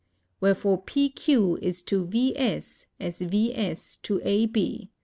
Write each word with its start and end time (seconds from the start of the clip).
Wherefore 0.39 0.81
PQ 0.81 1.59
is 1.61 1.83
to 1.83 2.07
VS 2.07 2.87
as 2.99 3.21
VS 3.21 3.97
to 3.97 4.19
AB. 4.23 4.47
W. 4.47 4.87